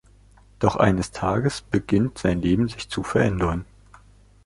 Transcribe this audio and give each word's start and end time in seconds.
Doch 0.57 0.77
eines 0.77 1.11
Tages 1.11 1.61
beginnt 1.61 2.17
sein 2.17 2.41
Leben 2.41 2.67
sich 2.67 2.89
zu 2.89 3.03
verändern. 3.03 3.65